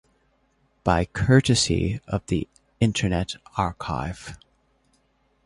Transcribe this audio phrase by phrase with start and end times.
[0.83, 2.47] By courtesy of the
[2.79, 4.35] Internet Archive.